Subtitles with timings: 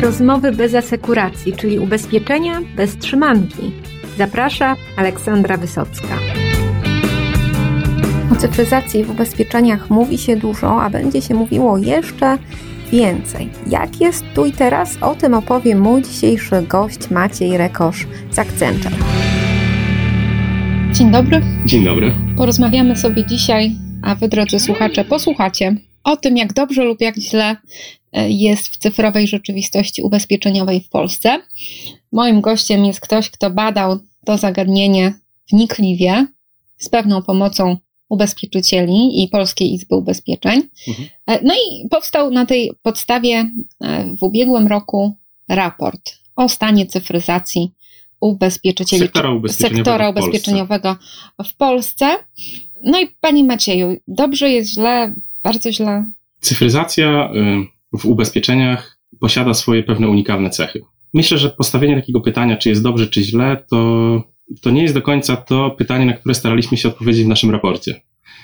[0.00, 3.72] Rozmowy bez asekuracji, czyli ubezpieczenia bez trzymanki.
[4.18, 6.18] Zaprasza Aleksandra Wysocka.
[8.32, 12.38] O cyfryzacji w ubezpieczeniach mówi się dużo, a będzie się mówiło jeszcze
[12.92, 13.48] więcej.
[13.66, 14.98] Jak jest tu i teraz?
[15.00, 18.94] O tym opowie mój dzisiejszy gość Maciej Rekosz z Accenture.
[20.92, 21.40] Dzień dobry.
[21.66, 22.12] Dzień dobry.
[22.36, 23.72] Porozmawiamy sobie dzisiaj,
[24.02, 27.56] a wy drodzy słuchacze posłuchacie o tym, jak dobrze lub jak źle
[28.12, 31.38] jest w cyfrowej rzeczywistości ubezpieczeniowej w Polsce.
[32.12, 35.14] Moim gościem jest ktoś, kto badał to zagadnienie
[35.52, 36.26] wnikliwie,
[36.78, 37.76] z pewną pomocą
[38.08, 40.62] ubezpieczycieli i Polskiej Izby Ubezpieczeń.
[40.88, 41.08] Mhm.
[41.26, 45.16] E, no i powstał na tej podstawie e, w ubiegłym roku
[45.48, 46.00] raport
[46.36, 47.70] o stanie cyfryzacji
[48.20, 50.96] ubezpieczycieli, sektora ubezpieczeniowego, sektora ubezpieczeniowego
[51.44, 52.16] w Polsce.
[52.84, 56.04] No i Panie Macieju, dobrze jest źle, bardzo źle?
[56.40, 60.82] Cyfryzacja y, w ubezpieczeniach posiada swoje pewne unikalne cechy.
[61.14, 64.22] Myślę, że postawienie takiego pytania, czy jest dobrze, czy źle, to,
[64.60, 68.00] to nie jest do końca to pytanie, na które staraliśmy się odpowiedzieć w naszym raporcie.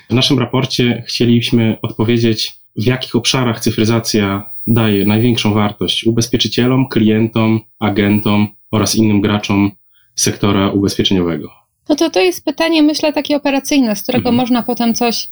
[0.09, 8.47] W naszym raporcie chcieliśmy odpowiedzieć, w jakich obszarach cyfryzacja daje największą wartość ubezpieczycielom, klientom, agentom
[8.71, 9.71] oraz innym graczom
[10.15, 11.66] sektora ubezpieczeniowego.
[11.89, 14.35] No to to jest pytanie, myślę, takie operacyjne, z którego mhm.
[14.35, 15.27] można potem coś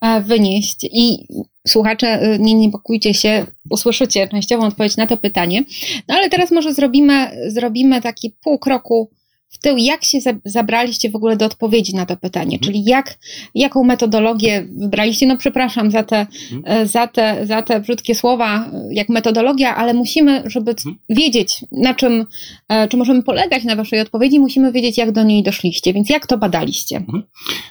[0.00, 0.76] e, wynieść.
[0.92, 1.26] I
[1.68, 5.64] słuchacze, e, nie niepokójcie się, usłyszycie częściową odpowiedź na to pytanie.
[6.08, 9.10] No ale teraz może zrobimy, zrobimy taki pół kroku
[9.50, 12.60] w tył, jak się zabraliście w ogóle do odpowiedzi na to pytanie, mhm.
[12.60, 13.18] czyli jak,
[13.54, 15.26] jaką metodologię wybraliście?
[15.26, 16.62] No przepraszam za te, mhm.
[16.64, 20.96] E, za, te, za te brzydkie słowa, jak metodologia, ale musimy, żeby mhm.
[21.08, 22.26] wiedzieć, na czym,
[22.68, 26.26] e, czy możemy polegać na waszej odpowiedzi, musimy wiedzieć, jak do niej doszliście, więc jak
[26.26, 26.96] to badaliście?
[26.96, 27.22] Mhm.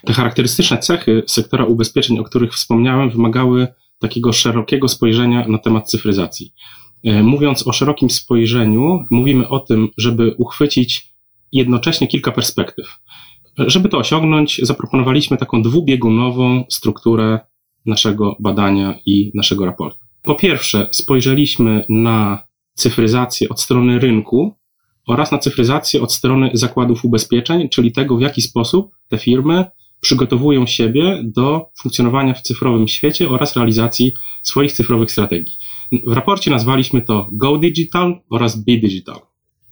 [0.05, 3.67] Te charakterystyczne cechy sektora ubezpieczeń, o których wspomniałem, wymagały
[4.00, 6.53] takiego szerokiego spojrzenia na temat cyfryzacji.
[7.03, 11.08] E, mówiąc o szerokim spojrzeniu, mówimy o tym, żeby uchwycić
[11.51, 12.99] jednocześnie kilka perspektyw.
[13.57, 17.39] Żeby to osiągnąć, zaproponowaliśmy taką dwubiegunową strukturę
[17.85, 19.99] naszego badania i naszego raportu.
[20.23, 22.43] Po pierwsze, spojrzeliśmy na
[22.73, 24.55] cyfryzację od strony rynku
[25.07, 29.66] oraz na cyfryzację od strony zakładów ubezpieczeń, czyli tego, w jaki sposób te firmy
[30.01, 35.55] przygotowują siebie do funkcjonowania w cyfrowym świecie oraz realizacji swoich cyfrowych strategii.
[36.07, 39.28] W raporcie nazwaliśmy to Go Digital oraz Be Digital.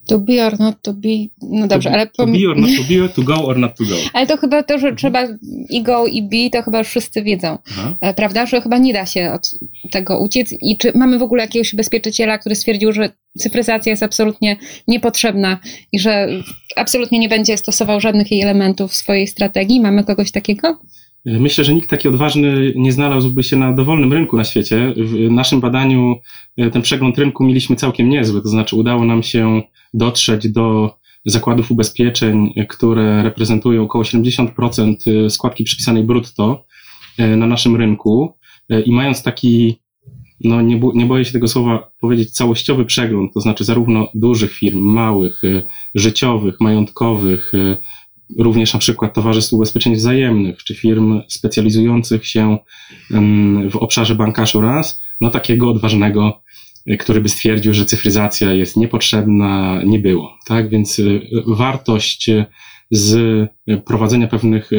[0.07, 1.09] To be or not to be.
[1.41, 2.07] No dobrze, to, ale.
[2.07, 3.95] To be or not to be, to go or not to go.
[4.13, 5.28] Ale to chyba to, że trzeba
[5.69, 7.57] i go i be, to chyba już wszyscy wiedzą.
[7.69, 7.95] Aha.
[8.01, 8.45] E, prawda?
[8.45, 9.51] Że chyba nie da się od
[9.91, 10.53] tego uciec.
[10.62, 14.57] I czy mamy w ogóle jakiegoś ubezpieczyciela, który stwierdził, że cyfryzacja jest absolutnie
[14.88, 15.59] niepotrzebna
[15.91, 16.28] i że
[16.75, 19.81] absolutnie nie będzie stosował żadnych jej elementów w swojej strategii?
[19.81, 20.79] Mamy kogoś takiego?
[21.27, 24.93] Myślę, że nikt taki odważny nie znalazłby się na dowolnym rynku na świecie.
[24.97, 26.15] W naszym badaniu
[26.57, 29.61] e, ten przegląd rynku mieliśmy całkiem niezły, to znaczy udało nam się
[29.93, 30.95] dotrzeć do
[31.25, 36.65] zakładów ubezpieczeń, które reprezentują około 70% składki przypisanej brutto
[37.17, 38.33] e, na naszym rynku
[38.69, 39.79] e, i mając taki,
[40.44, 44.79] no nie, nie boję się tego słowa powiedzieć, całościowy przegląd, to znaczy zarówno dużych firm,
[44.79, 45.41] małych,
[45.95, 47.51] życiowych, majątkowych,
[48.38, 52.57] również na przykład towarzystw ubezpieczeń wzajemnych, czy firm specjalizujących się
[53.69, 56.41] w obszarze bankassurance, no takiego odważnego,
[56.88, 60.38] e, który by stwierdził, że cyfryzacja jest niepotrzebna, nie było.
[60.45, 61.03] Tak więc e,
[61.47, 62.45] wartość e,
[62.91, 63.19] z
[63.85, 64.71] prowadzenia pewnych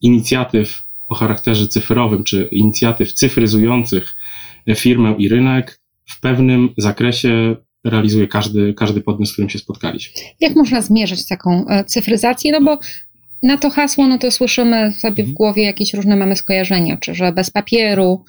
[0.00, 4.16] inicjatyw o charakterze cyfrowym, czy inicjatyw cyfryzujących
[4.74, 10.22] firmę i rynek w pewnym zakresie realizuje każdy, każdy podmiot, z którym się spotkaliśmy.
[10.40, 12.52] Jak można zmierzyć taką e, cyfryzację?
[12.52, 12.78] No bo
[13.44, 15.34] na to hasło, no to słyszymy sobie w mhm.
[15.34, 18.24] głowie jakieś różne mamy skojarzenia, czy że bez papieru,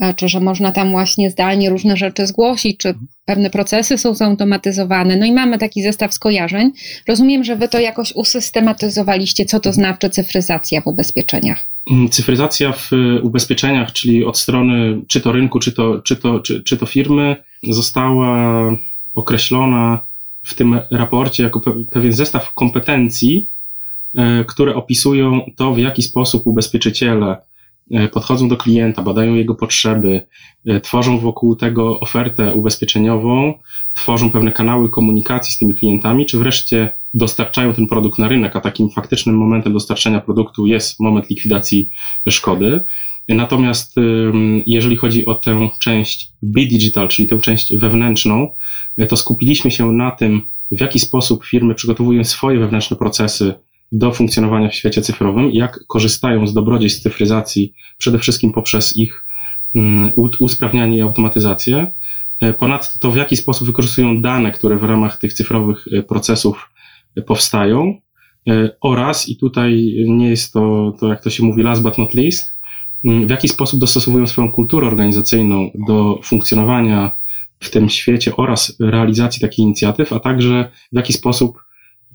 [0.00, 3.06] e, czy że można tam właśnie zdalnie różne rzeczy zgłosić, czy mhm.
[3.24, 5.16] pewne procesy są zautomatyzowane.
[5.16, 6.72] No i mamy taki zestaw skojarzeń.
[7.08, 11.66] Rozumiem, że wy to jakoś usystematyzowaliście, co to znaczy cyfryzacja w ubezpieczeniach.
[11.90, 12.90] Mm, cyfryzacja w
[13.22, 17.36] ubezpieczeniach, czyli od strony czy to rynku, czy to, czy to, czy, czy to firmy,
[17.62, 18.76] została
[19.14, 20.10] określona
[20.42, 21.60] w tym raporcie jako
[21.90, 23.48] pewien zestaw kompetencji,
[24.14, 27.36] e, które opisują to, w jaki sposób ubezpieczyciele
[27.90, 30.26] e, podchodzą do klienta, badają jego potrzeby,
[30.66, 33.54] e, tworzą wokół tego ofertę ubezpieczeniową,
[33.94, 38.60] tworzą pewne kanały komunikacji z tymi klientami, czy wreszcie dostarczają ten produkt na rynek, a
[38.60, 41.90] takim faktycznym momentem dostarczenia produktu jest moment likwidacji
[42.28, 42.80] szkody.
[43.28, 43.96] Natomiast
[44.66, 48.54] jeżeli chodzi o tę część B-Digital, czyli tę część wewnętrzną,
[49.08, 53.54] to skupiliśmy się na tym, w jaki sposób firmy przygotowują swoje wewnętrzne procesy
[53.92, 59.24] do funkcjonowania w świecie cyfrowym, jak korzystają z dobrodziejstw cyfryzacji przede wszystkim poprzez ich
[60.38, 61.92] usprawnianie i automatyzację.
[62.58, 66.70] Ponadto to, w jaki sposób wykorzystują dane, które w ramach tych cyfrowych procesów
[67.26, 67.94] powstają,
[68.80, 72.59] oraz, i tutaj nie jest to, to jak to się mówi, last but not least,
[73.04, 77.10] w jaki sposób dostosowują swoją kulturę organizacyjną do funkcjonowania
[77.60, 81.58] w tym świecie oraz realizacji takich inicjatyw, a także w jaki sposób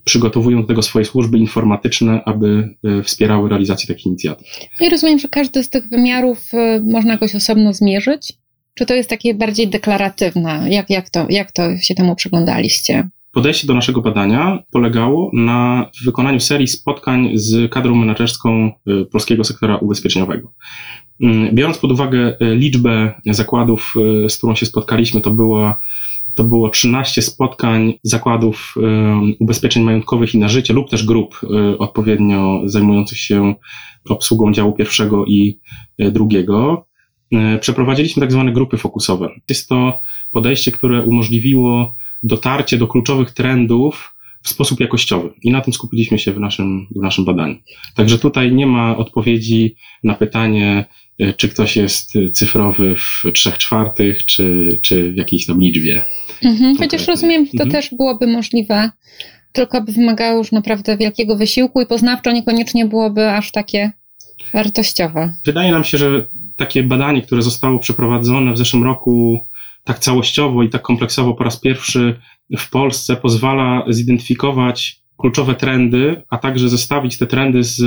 [0.04, 4.48] przygotowują do tego swoje służby informatyczne, aby e, wspierały realizację takich inicjatyw.
[4.80, 8.34] No i rozumiem, że każdy z tych wymiarów e, można jakoś osobno zmierzyć?
[8.74, 10.68] Czy to jest takie bardziej deklaratywne?
[10.70, 13.10] Jak, jak, to, jak to się temu przyglądaliście?
[13.36, 19.78] Podejście do naszego badania polegało na wykonaniu serii spotkań z kadrą menedżerską e, polskiego sektora
[19.78, 20.54] ubezpieczeniowego.
[21.22, 23.94] Mm, biorąc pod uwagę liczbę zakładów,
[24.30, 25.76] z którą się spotkaliśmy, to było
[26.36, 28.76] to było 13 spotkań zakładów
[29.40, 31.40] ubezpieczeń majątkowych i na życie lub też grup
[31.80, 33.56] odpowiednio zajmujących się
[34.10, 35.60] obsługą działu pierwszego i
[36.00, 36.86] drugiego.
[37.60, 39.30] Przeprowadziliśmy tak zwane grupy fokusowe.
[39.50, 40.00] Jest to
[40.32, 46.34] podejście, które umożliwiło dotarcie do kluczowych trendów w sposób jakościowy i na tym skupiliśmy się
[46.34, 47.56] w naszym, w naszym badaniu.
[47.96, 50.86] Także tutaj nie ma odpowiedzi na pytanie,
[51.38, 56.02] czy ktoś jest cyfrowy w trzech czwartych, czy, czy w jakiejś tam liczbie.
[56.44, 57.72] Mhm, chociaż rozumiem, że to mhm.
[57.72, 58.92] też byłoby możliwe,
[59.52, 63.92] tylko by wymagało już naprawdę wielkiego wysiłku i poznawczo niekoniecznie byłoby aż takie
[64.54, 65.34] wartościowe.
[65.46, 69.40] Wydaje nam się, że takie badanie, które zostało przeprowadzone w zeszłym roku
[69.86, 72.20] tak całościowo i tak kompleksowo po raz pierwszy
[72.58, 77.78] w Polsce pozwala zidentyfikować kluczowe trendy, a także zestawić te trendy z,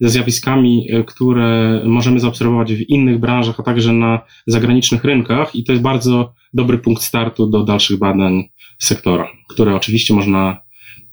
[0.00, 5.54] ze zjawiskami, e, które możemy zaobserwować w innych branżach, a także na zagranicznych rynkach.
[5.56, 8.48] I to jest bardzo dobry punkt startu do dalszych badań
[8.78, 10.60] sektora, które oczywiście można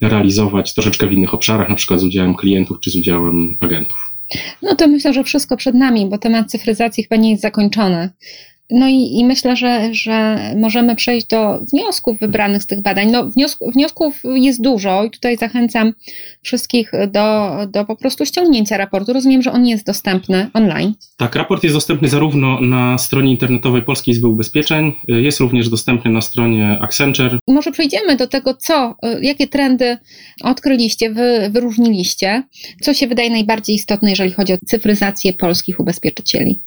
[0.02, 3.98] realizować troszeczkę w innych obszarach, na przykład z udziałem klientów czy z udziałem agentów.
[4.62, 8.10] No to myślę, że wszystko przed nami, bo temat cyfryzacji chyba nie jest zakończony.
[8.70, 13.12] No i, i, myślę, że, że możemy przejść do wniosków wybranych z tych badań.
[13.12, 13.30] No,
[13.68, 15.94] wniosków jest dużo i tutaj zachęcam
[16.42, 19.14] wszystkich do, do po prostu ściągnięcia raportu.
[19.14, 20.94] Rozumiem, że on jest dostępny online.
[21.18, 26.22] Tak, raport jest dostępny zarówno na stronie internetowej Polskiej Izby Ubezpieczeń, jest również dostępny na
[26.22, 27.38] stronie Accenture.
[27.48, 29.98] I może przejdziemy do tego, co, jakie trendy
[30.42, 32.44] odkryliście, wy, wyróżniliście,
[32.82, 36.62] co się wydaje najbardziej istotne, jeżeli chodzi o cyfryzację polskich ubezpieczycieli.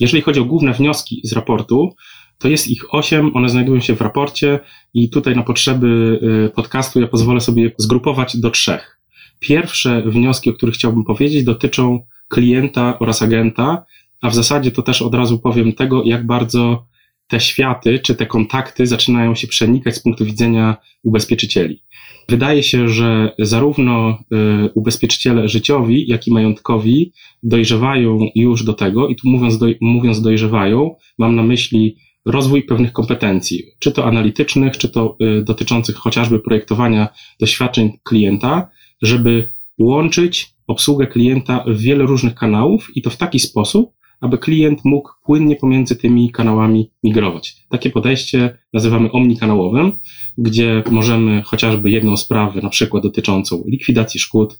[0.00, 1.94] Jeżeli chodzi o główne wnioski z raportu,
[2.38, 4.60] to jest ich osiem, one znajdują się w raporcie
[4.94, 9.00] i tutaj na potrzeby y, podcastu ja pozwolę sobie zgrupować do trzech.
[9.38, 13.84] Pierwsze wnioski, o których chciałbym powiedzieć, dotyczą klienta oraz agenta,
[14.20, 16.86] a w zasadzie to też od razu powiem tego, jak bardzo
[17.32, 21.82] te światy czy te kontakty zaczynają się przenikać z punktu widzenia ubezpieczycieli.
[22.28, 24.18] Wydaje się, że zarówno
[24.66, 27.12] y, ubezpieczyciele życiowi, jak i majątkowi
[27.42, 31.96] dojrzewają już do tego, i tu mówiąc, mówiąc dojrzewają, mam na myśli
[32.26, 37.08] rozwój pewnych kompetencji, czy to analitycznych, czy to y, dotyczących chociażby projektowania
[37.40, 38.70] doświadczeń klienta,
[39.02, 39.48] żeby
[39.78, 45.10] łączyć obsługę klienta w wiele różnych kanałów i to w taki sposób, aby klient mógł
[45.24, 47.56] płynnie pomiędzy tymi kanałami migrować.
[47.68, 49.92] Takie podejście nazywamy omnikanałowym,
[50.38, 54.58] gdzie możemy chociażby jedną sprawę, na przykład dotyczącą likwidacji szkód,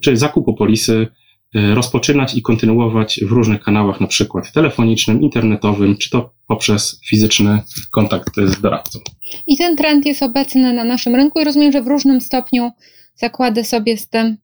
[0.00, 1.06] czy zakupu polisy,
[1.54, 7.62] e, rozpoczynać i kontynuować w różnych kanałach, na przykład telefonicznym, internetowym, czy to poprzez fizyczny
[7.90, 8.98] kontakt z doradcą.
[9.46, 12.70] I ten trend jest obecny na naszym rynku i rozumiem, że w różnym stopniu
[13.14, 14.36] zakłady sobie z tym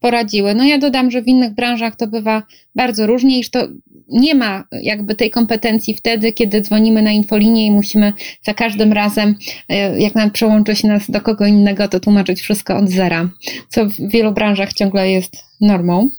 [0.00, 0.54] poradziły.
[0.54, 2.42] No ja dodam, że w innych branżach to bywa
[2.74, 3.68] bardzo różnie, iż to
[4.08, 8.12] nie ma jakby tej kompetencji wtedy, kiedy dzwonimy na infolinię i musimy
[8.42, 9.34] za każdym razem,
[9.68, 13.28] e, jak nam przełączy się nas do kogo innego, to tłumaczyć wszystko od zera,
[13.68, 16.10] co w wielu branżach ciągle jest normą.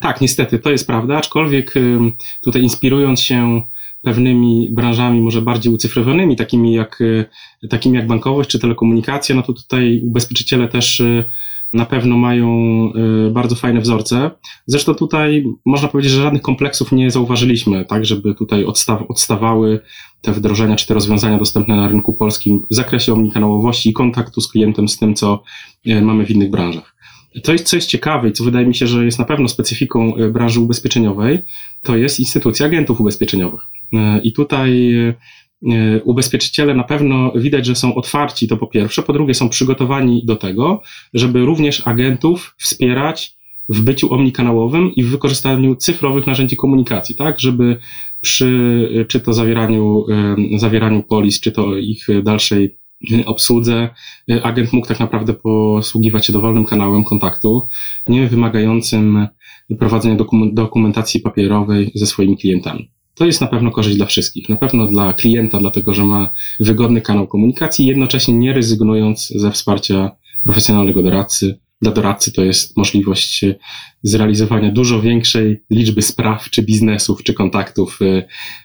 [0.00, 1.74] Tak, niestety, to jest prawda, aczkolwiek
[2.42, 3.62] tutaj inspirując się
[4.02, 6.98] pewnymi branżami może bardziej ucyfrowanymi, takimi jak,
[7.62, 11.24] e, takimi jak bankowość czy telekomunikacja, no to tutaj ubezpieczyciele też e,
[11.72, 12.48] na pewno mają
[13.26, 14.30] y, bardzo fajne wzorce.
[14.66, 19.80] Zresztą tutaj można powiedzieć, że żadnych kompleksów nie zauważyliśmy, tak, żeby tutaj odstaw, odstawały
[20.22, 24.48] te wdrożenia czy te rozwiązania dostępne na rynku polskim w zakresie omnikanałowości i kontaktu z
[24.48, 25.42] klientem z tym, co
[25.86, 26.96] y, mamy w innych branżach.
[27.42, 30.16] To jest, co jest ciekawe i co wydaje mi się, że jest na pewno specyfiką
[30.16, 31.38] y, branży ubezpieczeniowej,
[31.82, 33.60] to jest instytucja agentów ubezpieczeniowych.
[34.22, 34.92] I tutaj
[36.04, 39.02] ubezpieczyciele na pewno widać, że są otwarci, to po pierwsze.
[39.02, 40.82] Po drugie, są przygotowani do tego,
[41.14, 43.36] żeby również agentów wspierać
[43.68, 47.78] w byciu omnikanałowym i w wykorzystaniu cyfrowych narzędzi komunikacji, tak, żeby
[48.20, 50.04] przy czy to zawieraniu,
[50.54, 52.78] e, zawieraniu polis, czy to ich dalszej
[53.26, 53.88] obsłudze,
[54.30, 57.68] e, agent mógł tak naprawdę posługiwać się dowolnym kanałem kontaktu,
[58.08, 59.28] nie wymagającym
[59.78, 60.16] prowadzenia
[60.52, 62.95] dokumentacji papierowej ze swoimi klientami.
[63.16, 64.48] To jest na pewno korzyść dla wszystkich.
[64.48, 66.30] Na pewno dla klienta, dlatego że ma
[66.60, 70.10] wygodny kanał komunikacji, jednocześnie nie rezygnując ze wsparcia
[70.44, 71.58] profesjonalnego doradcy.
[71.82, 73.44] Dla doradcy to jest możliwość
[74.02, 78.22] zrealizowania dużo większej liczby spraw, czy biznesów, czy kontaktów w,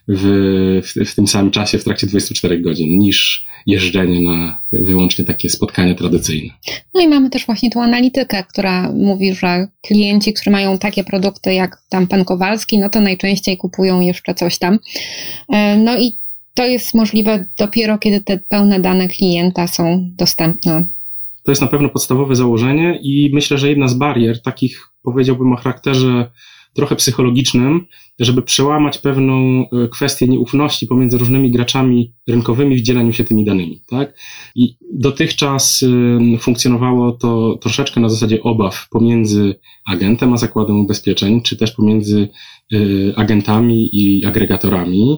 [0.07, 5.95] w, w tym samym czasie w trakcie 24 godzin niż jeżdżenie na wyłącznie takie spotkania
[5.95, 6.53] tradycyjne.
[6.93, 11.53] No i mamy też właśnie tą analitykę, która mówi, że klienci, którzy mają takie produkty
[11.53, 14.79] jak tam pan Kowalski, no to najczęściej kupują jeszcze coś tam.
[15.49, 16.17] E, no i
[16.53, 20.85] to jest możliwe dopiero, kiedy te pełne dane klienta są dostępne.
[21.43, 25.55] To jest na pewno podstawowe założenie i myślę, że jedna z barier, takich powiedziałbym o
[25.55, 26.31] charakterze
[26.73, 27.85] trochę psychologicznym,
[28.19, 33.81] żeby przełamać pewną e, kwestię nieufności pomiędzy różnymi graczami rynkowymi w dzieleniu się tymi danymi.
[33.89, 34.17] Tak?
[34.55, 35.85] I dotychczas
[36.39, 39.55] funkcjonowało to troszeczkę na zasadzie obaw pomiędzy
[39.85, 42.27] agentem a zakładem ubezpieczeń, czy też pomiędzy
[42.73, 42.77] e,
[43.15, 45.17] agentami i agregatorami,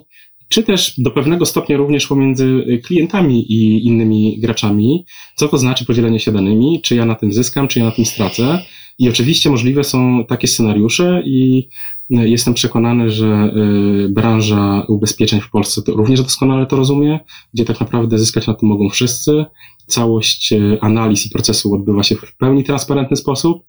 [0.53, 5.05] czy też do pewnego stopnia również pomiędzy klientami i innymi graczami,
[5.35, 8.05] co to znaczy podzielenie się danymi, czy ja na tym zyskam, czy ja na tym
[8.05, 8.59] stracę.
[8.99, 11.69] I oczywiście możliwe są takie scenariusze i
[12.11, 13.51] e, jestem przekonany, że e,
[14.09, 17.19] branża ubezpieczeń w Polsce to również doskonale to rozumie,
[17.53, 19.45] gdzie tak naprawdę zyskać na tym mogą wszyscy.
[19.87, 23.63] Całość e, analiz i procesu odbywa się w pełni transparentny sposób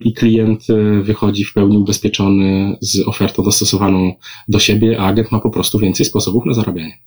[0.00, 0.66] i klient
[1.02, 4.12] wychodzi w pełni ubezpieczony z ofertą dostosowaną
[4.48, 6.98] do siebie, a agent ma po prostu więcej sposobów na zarabianie.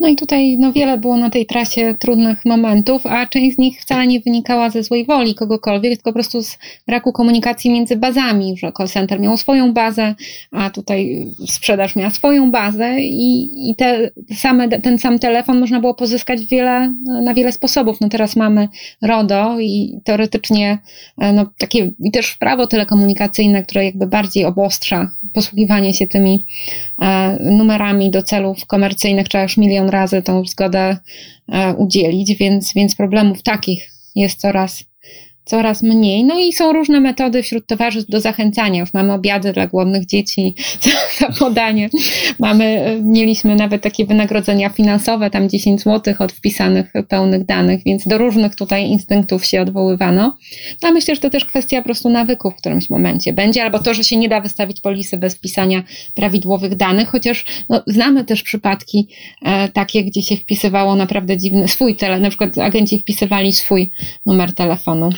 [0.00, 3.80] No i tutaj no, wiele było na tej trasie trudnych momentów, a część z nich
[3.80, 8.56] wcale nie wynikała ze złej woli kogokolwiek, tylko po prostu z braku komunikacji między bazami,
[8.58, 10.14] że call center miał swoją bazę,
[10.50, 15.94] a tutaj sprzedaż miała swoją bazę i, i te same, ten sam telefon można było
[15.94, 16.94] pozyskać wiele,
[17.24, 17.93] na wiele sposobów.
[18.00, 18.68] No teraz mamy
[19.02, 20.78] RODO i teoretycznie
[21.18, 26.46] e, no, takie i też prawo telekomunikacyjne, które jakby bardziej obostrza posługiwanie się tymi
[27.02, 30.96] e, numerami do celów komercyjnych, trzeba już milion razy tą zgodę
[31.48, 34.84] e, udzielić, więc, więc problemów takich jest coraz
[35.44, 36.24] coraz mniej.
[36.24, 38.80] No i są różne metody wśród towarzystw do zachęcania.
[38.80, 40.54] Już mamy obiady dla głodnych dzieci
[41.20, 41.90] za podanie.
[42.38, 48.18] Mamy, mieliśmy nawet takie wynagrodzenia finansowe, tam 10 zł od wpisanych pełnych danych, więc do
[48.18, 50.36] różnych tutaj instynktów się odwoływano.
[50.82, 53.78] No a myślę, że to też kwestia po prostu nawyku w którymś momencie będzie, albo
[53.78, 55.82] to, że się nie da wystawić polisy bez wpisania
[56.14, 59.08] prawidłowych danych, chociaż no, znamy też przypadki
[59.42, 63.90] e, takie, gdzie się wpisywało naprawdę dziwny, swój tele, na przykład agenci wpisywali swój
[64.26, 65.10] numer telefonu.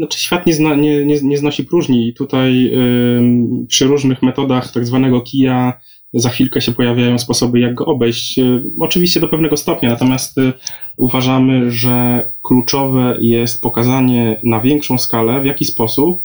[0.00, 4.72] Znaczy świat nie, zna, nie, nie, nie znosi próżni i tutaj y, przy różnych metodach
[4.72, 5.80] tak zwanego kija
[6.14, 8.38] za chwilkę się pojawiają sposoby, jak go obejść.
[8.38, 10.52] Y, oczywiście do pewnego stopnia, natomiast y,
[10.96, 16.22] uważamy, że kluczowe jest pokazanie na większą skalę, w jaki sposób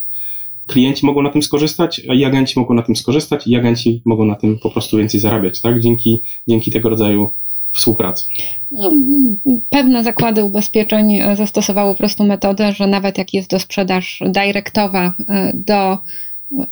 [0.68, 4.36] klienci mogą na tym skorzystać, i agenci mogą na tym skorzystać, i agenci mogą na
[4.36, 5.80] tym po prostu więcej zarabiać, tak?
[5.80, 7.30] Dzięki, dzięki tego rodzaju
[7.76, 8.26] współpracy?
[8.72, 8.92] No,
[9.70, 15.14] pewne zakłady ubezpieczeń e, zastosowały po prostu metodę, że nawet jak jest do sprzedaż dyrektowa
[15.30, 15.98] e, do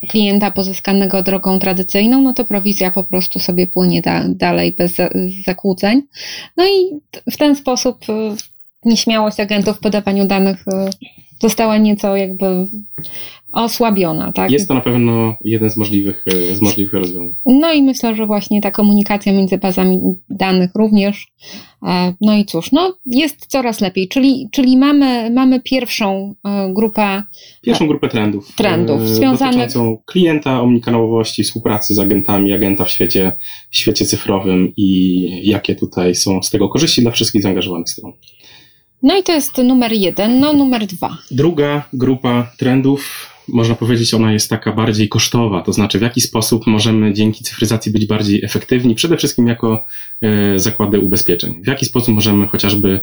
[0.09, 4.97] klienta pozyskanego drogą tradycyjną, no to prowizja po prostu sobie płynie da, dalej bez
[5.45, 6.01] zakłóceń.
[6.57, 6.99] No i
[7.31, 8.35] w ten sposób e,
[8.85, 10.65] nieśmiałość agentów w podawaniu danych
[11.41, 12.67] została nieco jakby
[13.53, 14.31] osłabiona.
[14.31, 14.51] Tak?
[14.51, 17.35] Jest to na pewno jeden z możliwych, z możliwych rozwiązań.
[17.45, 19.99] No i myślę, że właśnie ta komunikacja między bazami
[20.29, 21.27] danych również.
[21.87, 27.23] E, no i cóż, no jest coraz lepiej, czyli, czyli mamy, mamy pierwszą e, grupę.
[27.61, 28.55] Pierwszą grupę trendów.
[28.55, 29.69] Trendów e, związanych.
[30.05, 33.31] klienta, omnikanałowości, współpracy z agentami, agenta w świecie,
[33.71, 38.13] w świecie cyfrowym i jakie tutaj są z tego korzyści dla wszystkich zaangażowanych stron.
[39.03, 41.17] No i to jest numer jeden, no numer dwa.
[41.31, 46.67] Druga grupa trendów można powiedzieć, ona jest taka bardziej kosztowa, to znaczy w jaki sposób
[46.67, 49.85] możemy dzięki cyfryzacji być bardziej efektywni, przede wszystkim jako
[50.21, 51.63] e, zakłady ubezpieczeń.
[51.63, 52.99] W jaki sposób możemy chociażby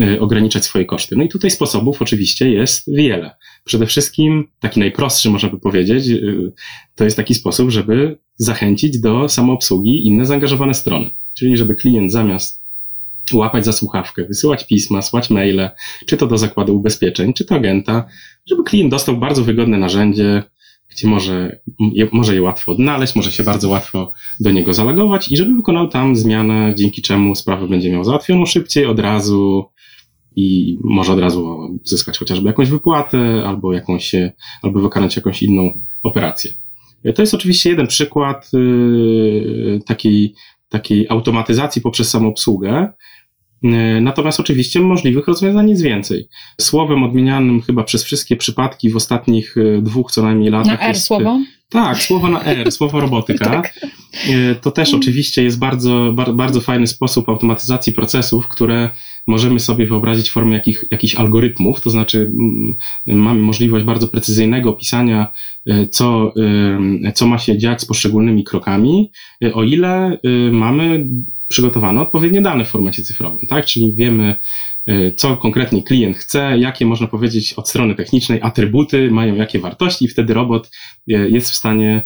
[0.00, 1.16] e, ograniczać swoje koszty.
[1.16, 3.30] No i tutaj sposobów oczywiście jest wiele.
[3.64, 6.20] Przede wszystkim taki najprostszy, można by powiedzieć, e,
[6.96, 11.10] to jest taki sposób, żeby zachęcić do samoobsługi inne zaangażowane strony.
[11.34, 12.59] Czyli żeby klient zamiast
[13.34, 15.70] łapać za słuchawkę, wysyłać pisma, słać maile,
[16.06, 18.04] czy to do zakładu ubezpieczeń, czy to agenta,
[18.46, 20.42] żeby klient dostał bardzo wygodne narzędzie,
[20.90, 21.60] gdzie może,
[21.92, 25.88] je, może je łatwo odnaleźć, może się bardzo łatwo do niego zalogować i żeby wykonał
[25.88, 29.64] tam zmianę, dzięki czemu sprawę będzie miał załatwioną szybciej, od razu
[30.36, 34.12] i może od razu zyskać chociażby jakąś wypłatę albo jakąś,
[34.62, 36.50] albo wykonać jakąś inną operację.
[37.14, 40.34] To jest oczywiście jeden przykład yy, takiej,
[40.68, 42.92] takiej automatyzacji poprzez samoobsługę,
[44.00, 46.28] Natomiast oczywiście możliwych rozwiązań jest więcej.
[46.60, 50.80] Słowem odmienianym chyba przez wszystkie przypadki w ostatnich dwóch co najmniej latach.
[50.80, 51.40] Na R jest, słowo?
[51.68, 53.44] Tak, słowo na R, słowo robotyka.
[53.50, 53.80] tak.
[54.60, 58.90] To też oczywiście jest bardzo, bardzo fajny sposób automatyzacji procesów, które
[59.30, 64.70] możemy sobie wyobrazić w formie jakich, jakichś algorytmów, to znaczy mm, mamy możliwość bardzo precyzyjnego
[64.70, 65.32] opisania,
[65.66, 66.32] e, co,
[67.04, 69.10] e, co ma się dziać z poszczególnymi krokami,
[69.44, 70.18] e, o ile
[70.52, 71.06] mamy
[71.48, 73.66] przygotowane odpowiednie dane w formacie cyfrowym, tak?
[73.66, 74.36] Czyli wiemy,
[75.16, 80.08] co konkretnie klient chce, jakie można powiedzieć od strony technicznej atrybuty mają jakie wartości i
[80.08, 80.70] wtedy robot
[81.06, 82.02] jest w stanie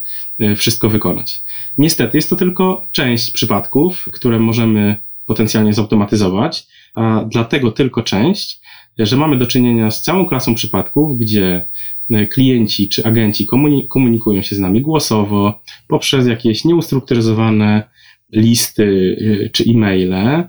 [0.55, 1.41] wszystko wykonać.
[1.77, 8.61] Niestety jest to tylko część przypadków, które możemy potencjalnie zautomatyzować, a dlatego tylko część,
[8.99, 11.67] że mamy do czynienia z całą klasą przypadków, gdzie
[12.09, 13.47] e, klienci czy agenci
[13.89, 17.83] komunikują się z nami głosowo, poprzez jakieś nieustrukturyzowane
[18.31, 20.43] listy e, czy e-maile,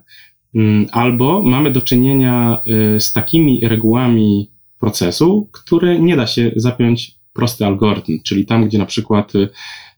[0.55, 4.51] mm, albo mamy do czynienia e, z takimi regułami
[4.81, 9.33] procesu, które nie da się zapiąć prosty algorytm, czyli tam, gdzie na przykład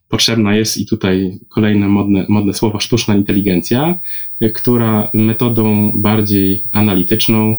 [0.08, 4.00] potrzebna jest i tutaj kolejne modne, modne słowo sztuczna inteligencja,
[4.54, 7.56] która metodą bardziej analityczną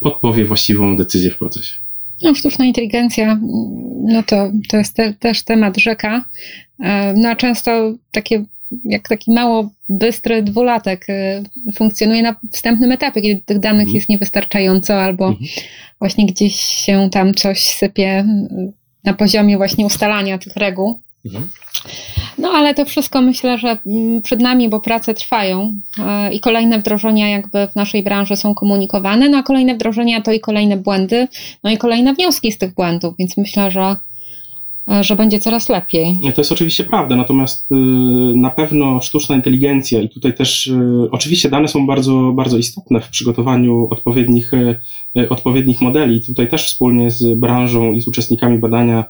[0.00, 1.74] podpowie właściwą decyzję w procesie.
[2.22, 3.40] No, sztuczna inteligencja,
[4.02, 6.24] no to, to jest te, też temat rzeka.
[6.80, 8.44] E, no a często takie,
[8.84, 11.42] jak taki mało bystry dwulatek e,
[11.74, 13.94] funkcjonuje na wstępnym etapie, kiedy tych danych mhm.
[13.94, 15.46] jest niewystarczająco albo mhm.
[15.98, 18.26] właśnie gdzieś się tam coś sypie
[19.04, 21.00] na poziomie właśnie ustalania tych reguł.
[21.26, 21.48] Mhm.
[22.38, 26.78] No ale to wszystko myślę, że mm, przed nami, bo prace trwają e, i kolejne
[26.78, 31.28] wdrożenia jakby w naszej branży są komunikowane, no a kolejne wdrożenia to i kolejne błędy,
[31.64, 33.96] no i kolejne wnioski z tych błędów, więc myślę, że
[34.90, 36.14] e, że będzie coraz lepiej.
[36.34, 37.74] To jest oczywiście prawda, natomiast y,
[38.36, 43.08] na pewno sztuczna inteligencja i tutaj też y, oczywiście dane są bardzo, bardzo istotne w
[43.08, 46.24] przygotowaniu odpowiednich, y, odpowiednich modeli.
[46.24, 49.04] Tutaj też wspólnie z branżą i z uczestnikami badania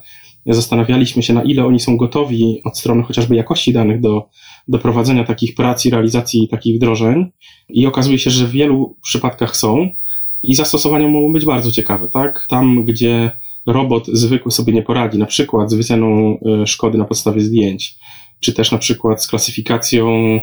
[0.47, 4.29] zastanawialiśmy się, na ile oni są gotowi od strony chociażby jakości danych do,
[4.69, 7.31] do prowadzenia takich prac i realizacji takich wdrożeń.
[7.69, 9.89] I okazuje się, że w wielu przypadkach są
[10.43, 12.47] i zastosowania mogą być bardzo ciekawe, tak?
[12.49, 13.31] Tam, gdzie
[13.67, 17.95] robot zwykły sobie nie poradzi, na przykład z wyceną e, szkody na podstawie zdjęć,
[18.41, 20.41] czy też na przykład z klasyfikacją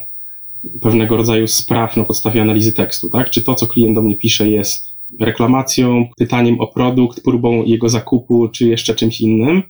[0.82, 3.30] pewnego rodzaju spraw na podstawie analizy tekstu, tak?
[3.30, 8.50] Czy to, co klient do mnie pisze, jest reklamacją, pytaniem o produkt, próbą jego zakupu,
[8.50, 9.64] czy jeszcze czymś innym,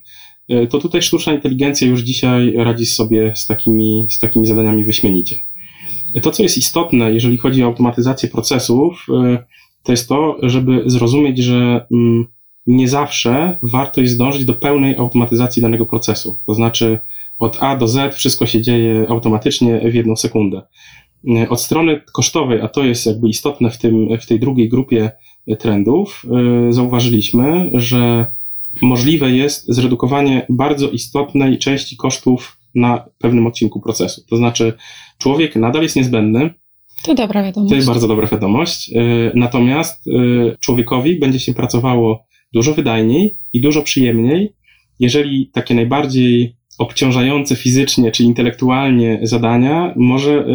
[0.48, 5.36] e, to tutaj sztuczna inteligencja już dzisiaj radzi sobie z takimi, z takimi zadaniami wyśmienicie.
[6.22, 9.44] To, co jest istotne, jeżeli chodzi o automatyzację procesów, e,
[9.82, 12.26] to jest to, żeby zrozumieć, że mm,
[12.66, 16.38] nie zawsze warto jest dążyć do pełnej automatyzacji danego procesu.
[16.46, 16.98] To znaczy,
[17.38, 20.62] od A do Z wszystko się dzieje automatycznie w jedną sekundę.
[21.36, 25.10] E, od strony kosztowej, a to jest jakby istotne w, tym, w tej drugiej grupie
[25.58, 26.26] trendów,
[26.68, 28.26] y, zauważyliśmy, że
[28.82, 34.22] możliwe jest zredukowanie bardzo istotnej części kosztów na pewnym odcinku procesu.
[34.30, 34.72] To znaczy,
[35.18, 36.50] człowiek nadal jest niezbędny.
[37.02, 37.70] To dobra wiadomość.
[37.70, 38.90] To jest bardzo dobra wiadomość.
[38.90, 44.52] Y, natomiast y, człowiekowi będzie się pracowało dużo wydajniej i dużo przyjemniej,
[45.00, 50.46] jeżeli takie najbardziej obciążające fizycznie czy intelektualnie zadania może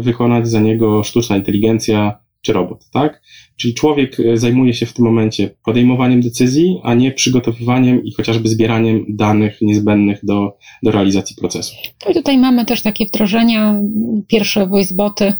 [0.00, 3.22] wykonać za niego sztuczna inteligencja czy robot, tak?
[3.56, 8.48] Czyli człowiek e, zajmuje się w tym momencie podejmowaniem decyzji, a nie przygotowywaniem i chociażby
[8.48, 11.74] zbieraniem danych niezbędnych do, do realizacji procesu.
[12.10, 13.80] I tutaj mamy też takie wdrożenia,
[14.28, 15.32] pierwsze voiceboty,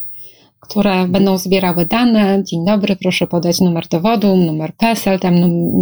[0.61, 2.43] które będą zbierały dane.
[2.47, 5.35] Dzień dobry, proszę podać numer dowodu, numer PESEL, tam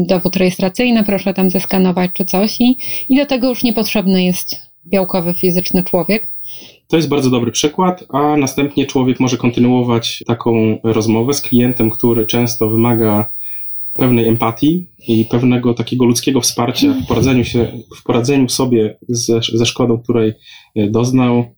[0.06, 2.76] dowód rejestracyjny, proszę tam zeskanować czy coś i,
[3.08, 6.30] i do tego już niepotrzebny jest białkowy fizyczny człowiek.
[6.88, 12.26] To jest bardzo dobry przykład, a następnie człowiek może kontynuować taką rozmowę z klientem, który
[12.26, 13.32] często wymaga
[13.94, 19.66] pewnej empatii i pewnego takiego ludzkiego wsparcia w poradzeniu, się, w poradzeniu sobie ze, ze
[19.66, 20.32] szkodą, której
[20.76, 21.57] doznał, E,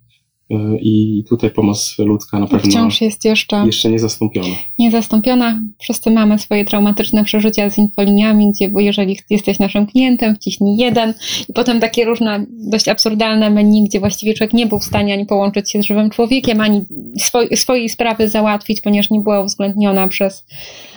[0.80, 4.48] i tutaj pomoc ludzka na pewno wciąż jest jeszcze, jeszcze niezastąpiona.
[4.78, 5.60] Niezastąpiona.
[5.78, 11.14] Wszyscy mamy swoje traumatyczne przeżycia z infoliniami, gdzie jeżeli jesteś naszym klientem, wciśnij jeden
[11.48, 15.26] i potem takie różne dość absurdalne menu, gdzie właściwie człowiek nie był w stanie ani
[15.26, 16.84] połączyć się z żywym człowiekiem, ani
[17.18, 20.89] swoj, swojej sprawy załatwić, ponieważ nie była uwzględniona przez E,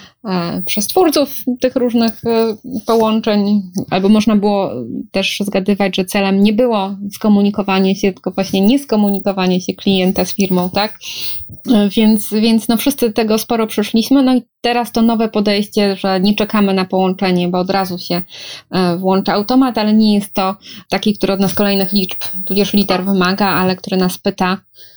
[0.66, 2.56] przez twórców tych różnych e,
[2.86, 4.72] połączeń, albo można było
[5.12, 10.70] też zgadywać, że celem nie było skomunikowanie się, tylko właśnie nieskomunikowanie się klienta z firmą,
[10.70, 11.00] tak?
[11.74, 16.20] E, więc, więc no wszyscy tego sporo przeszliśmy, no i teraz to nowe podejście, że
[16.20, 18.22] nie czekamy na połączenie, bo od razu się
[18.98, 20.56] włącza automat, ale nie jest to
[20.90, 24.93] taki, który od nas kolejnych liczb, tudzież liter wymaga, ale który nas pyta, e,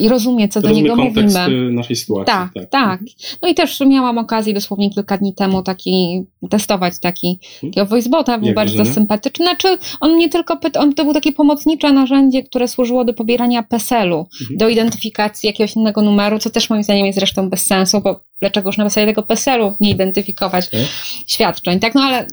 [0.00, 1.68] i rozumie, co do niego kontekst mówimy.
[1.68, 2.26] y, naszej sytuacji.
[2.26, 3.00] Tak, tak,
[3.42, 8.46] No i też miałam okazję dosłownie kilka dni temu taki, testować taki, takiego voicebota, był
[8.46, 8.94] Jak bardzo wrażenie?
[8.94, 9.44] sympatyczny.
[9.44, 13.62] Znaczy, on nie tylko pyta, on to był takie pomocnicze narzędzie, które służyło do pobierania
[13.62, 14.58] PESEL-u, Mhm.
[14.58, 18.68] do identyfikacji jakiegoś innego numeru, co też moim zdaniem jest zresztą bez sensu, bo dlaczego
[18.68, 20.80] już na podstawie tego PESEL-u nie identyfikować Tak.
[21.26, 21.94] świadczeń, tak?
[21.94, 22.26] No ale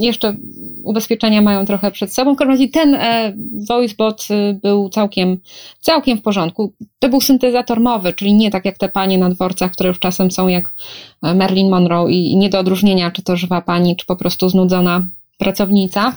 [0.00, 0.36] jeszcze
[0.84, 2.34] ubezpieczenia mają trochę przed sobą.
[2.34, 3.32] W każdym razie ten e,
[3.68, 5.38] voicebot y, był całkiem,
[5.80, 6.72] całkiem w porządku.
[6.98, 10.30] To był syntezator mowy, czyli nie tak jak te panie na dworcach, które już czasem
[10.30, 10.74] są jak
[11.22, 15.08] e, Marilyn Monroe i nie do odróżnienia, czy to żywa pani, czy po prostu znudzona
[15.38, 16.16] pracownica.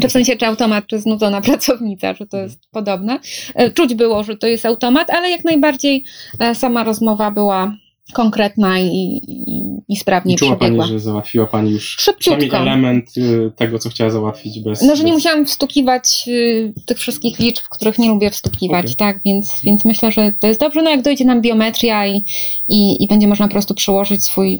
[0.00, 3.18] Czy w sensie, czy automat, czy znudzona pracownica, czy to jest podobne.
[3.54, 6.04] E, Czuć było, że to jest automat, ale jak najbardziej
[6.40, 7.76] e, sama rozmowa była
[8.12, 8.86] konkretna i,
[9.28, 10.84] i, i sprawnie I czuła przebiegła.
[10.84, 12.56] Pani, że załatwiła Pani już Szybciutko.
[12.56, 14.82] element y, tego, co chciała załatwić bez...
[14.82, 15.16] No, że nie bez...
[15.18, 18.96] musiałam wstukiwać y, tych wszystkich liczb, których nie lubię wstukiwać, Okej.
[18.96, 22.24] tak, więc, więc myślę, że to jest dobrze, no jak dojdzie nam biometria i,
[22.68, 24.58] i, i będzie można po prostu przyłożyć swój,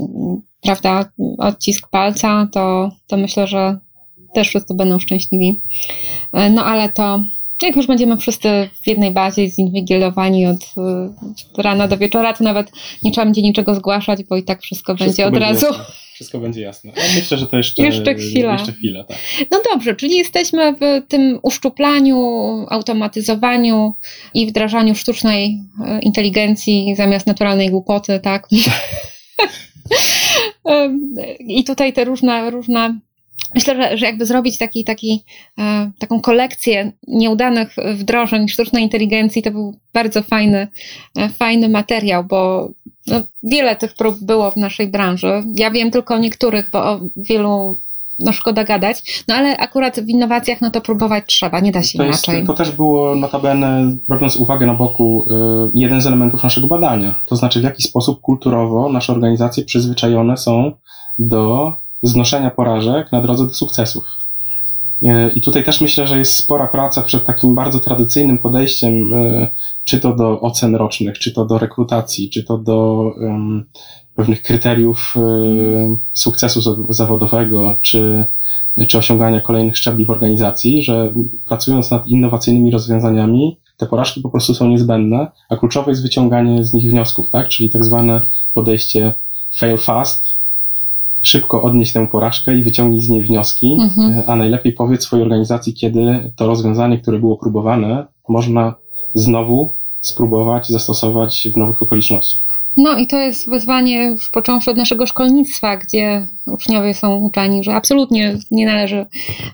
[0.63, 1.05] prawda,
[1.39, 3.79] odcisk palca, to, to myślę, że
[4.35, 5.61] też wszyscy będą szczęśliwi.
[6.33, 7.25] E, No ale to,
[7.63, 12.73] jak już będziemy wszyscy w jednej bazie zinwigilowani od y, rana do wieczora, to nawet
[13.03, 15.67] nie trzeba będzie niczego zgłaszać, bo i tak wszystko, będzie od razu.
[15.67, 15.85] Jasne.
[16.15, 16.93] Wszystko będzie jasne.
[16.97, 17.83] Ale myślę, że to jeszcze...
[17.83, 18.53] Jeszcze chwila.
[18.53, 19.19] Jeszcze chwilę, tak.
[19.51, 22.17] No dobrze, czyli jesteśmy w tym uszczuplaniu,
[22.71, 23.95] automatyzowaniu
[24.35, 28.49] i wdrażaniu sztucznej e, inteligencji zamiast naturalnej głupoty, tak?
[31.39, 32.99] I tutaj te różne, różne
[33.55, 35.25] myślę, że, że jakby zrobić taki, taki,
[35.59, 40.69] e, taką kolekcję nieudanych wdrożeń sztucznej inteligencji, to był bardzo fajny,
[41.17, 42.71] e, fajny materiał, bo
[43.07, 45.43] no, wiele tych prób było w naszej branży.
[45.55, 47.79] Ja wiem tylko o niektórych, bo o wielu
[48.19, 51.99] no szkoda gadać, no ale akurat w innowacjach no to próbować trzeba, nie da się
[51.99, 52.47] To, jest, inaczej.
[52.47, 57.15] to też było notabene, robiąc uwagę na boku, y, jeden z elementów naszego badania.
[57.27, 60.73] To znaczy, w jaki sposób kulturowo nasze organizacje przyzwyczajone są
[61.19, 64.05] do znoszenia porażek na drodze do sukcesów.
[65.03, 69.49] Y, I tutaj też myślę, że jest spora praca przed takim bardzo tradycyjnym podejściem, y,
[69.85, 73.65] czy to do ocen rocznych, czy to do rekrutacji, czy to do ym,
[74.15, 75.21] pewnych kryteriów y,
[76.13, 78.25] sukcesu za- zawodowego, czy,
[78.89, 81.13] czy osiągania kolejnych szczebli w organizacji, że
[81.47, 86.73] pracując nad innowacyjnymi rozwiązaniami, te porażki po prostu są niezbędne, a kluczowe jest wyciąganie z
[86.75, 87.49] nich wniosków, tak?
[87.49, 88.21] Czyli tak zwane
[88.53, 89.15] podejście
[89.55, 90.32] fail fast,
[91.23, 94.23] szybko odnieść tę porażkę i wyciągnij z niej wnioski, Mhm.
[94.27, 98.75] a najlepiej powiedz swojej organizacji, kiedy to rozwiązanie, które było próbowane, można
[99.15, 102.43] znowu spróbować zastosować w nowych okolicznościach.
[102.77, 107.75] No i to jest wyzwanie już począwszy od naszego szkolnictwa, gdzie uczniowie są uczeni, że
[107.75, 109.07] absolutnie nie należy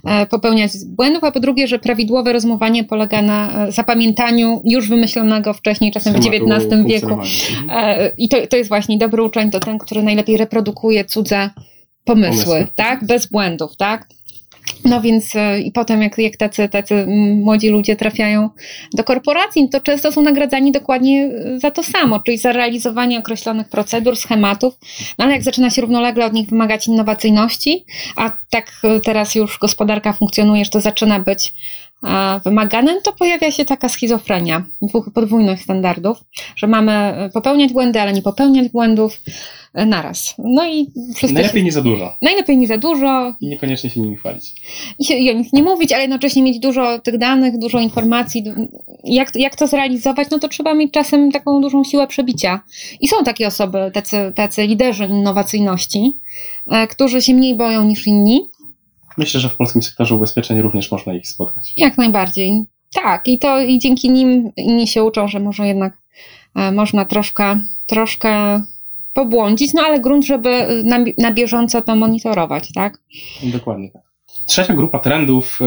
[0.04, 5.52] e, popełniać błędów, a po drugie, że prawidłowe rozumowanie polega na e, zapamiętaniu już wymyślonego
[5.52, 7.18] wcześniej, czasem w XIX wieku.
[7.70, 11.50] E, I to, to jest właśnie dobry uczeń, to ten, który najlepiej reprodukuje cudze
[12.04, 12.66] pomysły, Pomysły.
[12.74, 13.06] tak?
[13.06, 14.08] Bez błędów, tak?
[14.84, 18.50] No więc e, i potem jak, jak tacy, tacy młodzi ludzie trafiają
[18.92, 23.68] do korporacji, to często są nagradzani dokładnie e, za to samo, czyli za realizowanie określonych
[23.68, 24.78] procedur, schematów,
[25.18, 27.84] no ale jak zaczyna się równolegle od nich wymagać innowacyjności,
[28.16, 31.54] a tak e, teraz już gospodarka funkcjonuje, że to zaczyna być
[32.44, 34.64] wymagane, to pojawia się taka schizofrenia,
[35.14, 36.18] podwójność standardów,
[36.56, 39.20] że mamy popełniać błędy, ale nie popełniać błędów
[39.74, 40.34] naraz.
[40.38, 40.86] No i
[41.22, 44.54] Najlepiej się, nie za dużo najlepiej nie za dużo, i niekoniecznie się nimi chwalić.
[44.98, 48.44] i, się, i o nich nie mówić, ale jednocześnie mieć dużo tych danych, dużo informacji.
[49.04, 52.60] Jak, jak to zrealizować, no to trzeba mieć czasem taką dużą siłę przebicia.
[53.00, 56.12] I są takie osoby, tacy, tacy liderzy innowacyjności,
[56.70, 58.48] e, którzy się mniej boją niż inni.
[59.18, 61.72] Myślę, że w polskim sektorze ubezpieczeń również można ich spotkać.
[61.76, 62.64] Jak najbardziej.
[62.94, 65.98] Tak, i to i dzięki nim inni się uczą, że może jednak
[66.56, 68.62] e, można troszkę, troszkę
[69.18, 72.98] pobłądzić, no ale grunt, żeby na, na bieżąco to monitorować, tak?
[73.42, 74.02] Dokładnie tak.
[74.46, 75.58] Trzecia grupa trendów,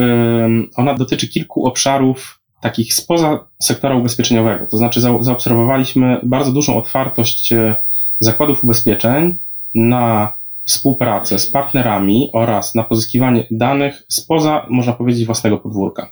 [0.76, 4.66] ona dotyczy kilku obszarów takich spoza sektora ubezpieczeniowego.
[4.68, 7.76] To znaczy za, zaobserwowaliśmy bardzo dużą otwartość e,
[8.20, 9.40] zakładów ubezpieczeń
[9.76, 10.34] na
[10.64, 16.12] współpracę z partnerami oraz na pozyskiwanie danych spoza, można powiedzieć, własnego podwórka.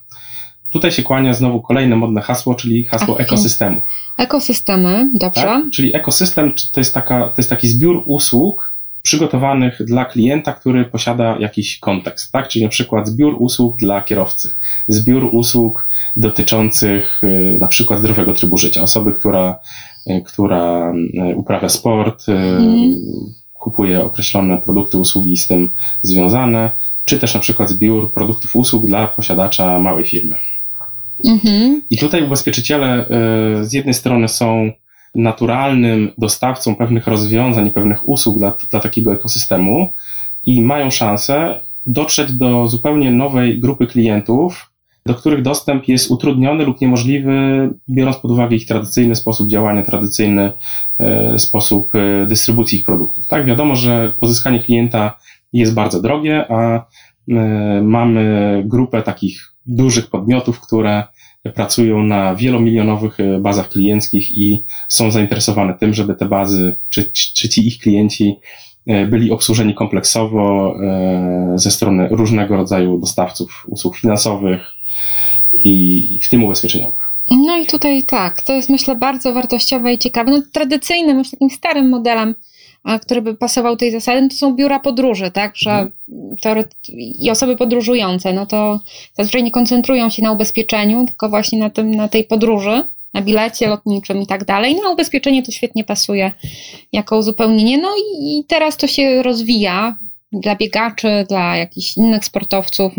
[0.70, 3.82] Tutaj się kłania znowu kolejne modne hasło, czyli hasło Ach, ekosystemu.
[4.18, 5.42] Ekosystemy, dobrze.
[5.42, 5.64] Tak?
[5.74, 11.38] Czyli ekosystem to jest, taka, to jest taki zbiór usług przygotowanych dla klienta, który posiada
[11.40, 12.48] jakiś kontekst, tak?
[12.48, 14.50] Czyli na przykład zbiór usług dla kierowcy,
[14.88, 19.60] zbiór usług dotyczących y, na przykład zdrowego trybu życia, osoby, która,
[20.10, 20.94] y, która
[21.32, 22.96] y, uprawia sport, Mhm.
[23.54, 25.70] kupuje określone produkty, usługi z tym
[26.04, 26.72] związane,
[27.06, 30.36] czy też na przykład zbiór produktów, usług dla posiadacza małej firmy.
[31.26, 31.82] Mhm.
[31.90, 33.06] I tutaj ubezpieczyciele
[33.62, 34.72] z jednej strony są
[35.16, 39.94] naturalnym dostawcą pewnych rozwiązań i pewnych usług dla, dla takiego ekosystemu
[40.46, 44.72] i mają szansę dotrzeć do zupełnie nowej grupy klientów,
[45.06, 50.52] do których dostęp jest utrudniony lub niemożliwy, biorąc pod uwagę ich tradycyjny sposób działania, tradycyjny
[51.00, 53.28] e, sposób e, dystrybucji ich produktów.
[53.28, 55.20] Tak, wiadomo, że pozyskanie klienta
[55.54, 56.84] jest bardzo drogie, a e,
[57.84, 61.04] mamy grupę takich dużych podmiotów, które
[61.56, 67.68] pracują na wielomilionowych bazach klienckich i są zainteresowane tym, żeby te bazy, czy, czy ci
[67.68, 68.36] ich klienci
[69.08, 70.76] byli obsłużeni kompleksowo
[71.56, 74.62] ze strony różnego rodzaju dostawców usług finansowych,
[75.64, 77.00] i w tym ubezpieczeniowych.
[77.32, 80.32] No i tutaj tak, to jest myślę bardzo wartościowe i ciekawe.
[80.32, 82.36] No, tradycyjnym, już takim starym modelem,
[83.02, 85.92] który by pasował tej zasady, no to są biura podróży, tak, że mhm.
[86.90, 88.80] I osoby podróżujące, no to
[89.14, 93.68] zazwyczaj nie koncentrują się na ubezpieczeniu, tylko właśnie na, tym, na tej podróży, na bilecie
[93.68, 94.76] lotniczym i tak dalej.
[94.76, 96.32] No, ubezpieczenie to świetnie pasuje
[96.92, 97.78] jako uzupełnienie.
[97.78, 99.98] No i, i teraz to się rozwija
[100.32, 102.94] dla biegaczy, dla jakichś innych sportowców.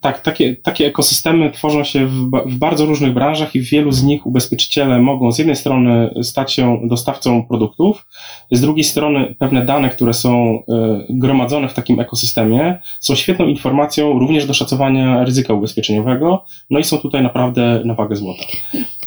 [0.00, 4.02] Tak, takie, takie ekosystemy tworzą się w, w, bardzo różnych branżach i w wielu z
[4.02, 8.06] nich ubezpieczyciele mogą z jednej strony stać się dostawcą produktów,
[8.50, 10.62] z drugiej strony pewne dane, które są y,
[11.10, 16.98] gromadzone w takim ekosystemie, są świetną informacją również do szacowania ryzyka ubezpieczeniowego, no i są
[16.98, 18.44] tutaj naprawdę na wagę złota.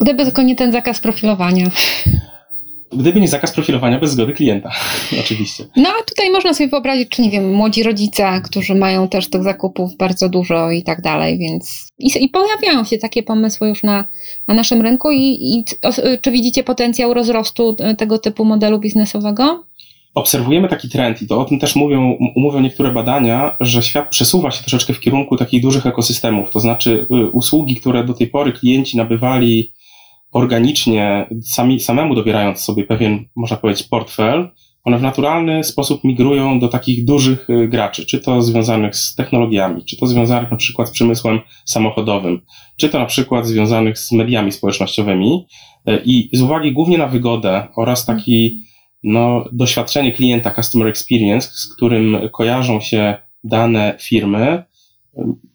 [0.01, 1.71] Gdyby tylko nie ten zakaz profilowania.
[2.93, 4.71] Gdyby nie zakaz profilowania bez zgody klienta,
[5.21, 5.65] oczywiście.
[5.75, 9.43] No a tutaj można sobie wyobrazić, czy nie wiem, młodzi rodzice, którzy mają też tych
[9.43, 14.05] zakupów bardzo dużo i tak dalej, więc i, i pojawiają się takie pomysły już na,
[14.47, 15.63] na naszym rynku i, i
[16.21, 19.63] czy widzicie potencjał rozrostu tego typu modelu biznesowego?
[20.15, 24.51] Obserwujemy taki trend i to o tym też mówią, mówią niektóre badania, że świat przesuwa
[24.51, 28.53] się troszeczkę w kierunku takich dużych ekosystemów, to znaczy y, usługi, które do tej pory
[28.53, 29.73] klienci nabywali
[30.31, 34.49] organicznie, sami, samemu dobierając sobie pewien, można powiedzieć, portfel,
[34.83, 39.85] one w naturalny sposób migrują do takich dużych y, graczy, czy to związanych z technologiami,
[39.85, 42.41] czy to związanych na przykład z przemysłem samochodowym,
[42.77, 45.45] czy to na przykład związanych z mediami społecznościowymi.
[45.89, 48.63] Y, I z uwagi głównie na wygodę oraz taki
[49.03, 54.63] no, doświadczenie klienta, customer experience, z którym kojarzą się dane firmy,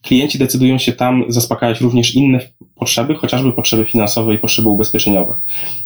[0.02, 2.40] klienci decydują się tam zaspokajać również inne
[2.74, 5.34] potrzeby, chociażby potrzeby finansowe i potrzeby ubezpieczeniowe.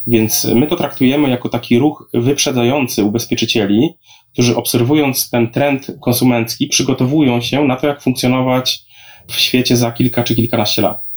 [0.07, 3.89] Więc my to traktujemy jako taki ruch wyprzedzający ubezpieczycieli,
[4.33, 8.81] którzy obserwując ten trend konsumencki, przygotowują się na to, jak funkcjonować
[9.29, 11.11] w świecie za kilka czy kilkanaście lat.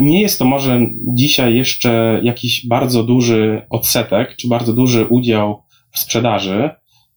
[0.00, 0.80] Nie jest to może
[1.14, 6.70] dzisiaj jeszcze jakiś bardzo duży odsetek, czy bardzo duży udział w sprzedaży,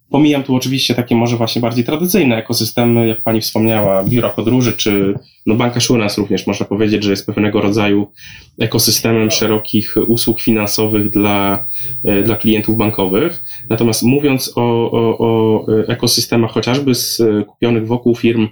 [0.10, 5.14] Pomijam tu oczywiście takie może właśnie bardziej tradycyjne ekosystemy, jak pani wspomniała, biura podróży, czy
[5.46, 8.12] no Bank Assurance również można powiedzieć, że jest pewnego rodzaju
[8.60, 11.66] ekosystemem szerokich usług finansowych dla,
[12.04, 13.44] e, dla klientów bankowych.
[13.70, 18.48] Natomiast mówiąc o, o, o ekosystemach chociażby skupionych wokół firm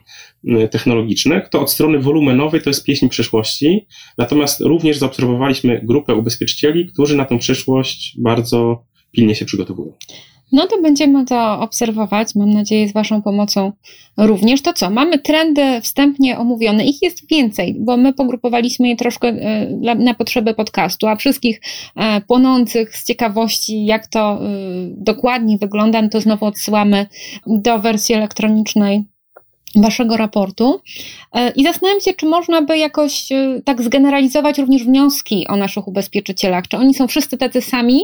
[0.47, 3.87] e, technologicznych, to od strony wolumenowej to jest pieśń przyszłości.
[4.17, 9.93] Natomiast również zaobserwowaliśmy grupę ubezpieczycieli, którzy na tę przyszłość bardzo pilnie się przygotowują.
[10.51, 13.71] No to będziemy to obserwować, mam nadzieję, z Waszą pomocą
[14.17, 14.61] również.
[14.61, 14.89] To co?
[14.89, 20.53] Mamy trendy wstępnie omówione, ich jest więcej, bo my pogrupowaliśmy je troszkę e, na potrzeby
[20.53, 21.61] podcastu, a wszystkich
[21.95, 24.39] e, płonących z ciekawości, jak to e,
[24.97, 27.05] dokładnie wygląda, no to znowu odsyłamy
[27.47, 29.12] do wersji elektronicznej
[29.75, 30.81] waszego raportu
[31.33, 35.87] e, i zastanawiam się, czy można by jakoś e, tak zgeneralizować również wnioski o naszych
[35.87, 36.67] ubezpieczycielach.
[36.67, 38.01] Czy oni są wszyscy tacy sami,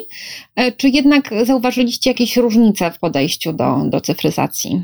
[0.56, 4.84] e, czy jednak zauważyliście jakieś różnice w podejściu do, do cyfryzacji?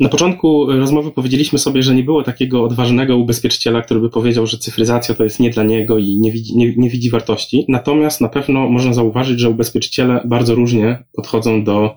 [0.00, 4.58] Na początku rozmowy powiedzieliśmy sobie, że nie było takiego odważnego ubezpieczyciela, który by powiedział, że
[4.58, 7.64] cyfryzacja to jest nie dla niego i nie widzi, nie, nie widzi wartości.
[7.68, 11.96] Natomiast na pewno można zauważyć, że ubezpieczyciele bardzo różnie podchodzą do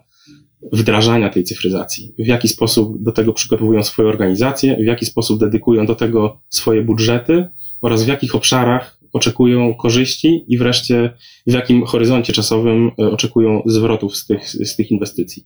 [0.71, 5.85] wdrażania tej cyfryzacji, w jaki sposób do tego przygotowują swoje organizacje, w jaki sposób dedykują
[5.85, 7.45] do tego swoje budżety?
[7.81, 10.45] Oraz w jakich obszarach oczekują korzyści?
[10.47, 11.13] I wreszcie
[11.47, 15.45] w jakim horyzoncie czasowym e, oczekują zwrotów z tych, z tych inwestycji.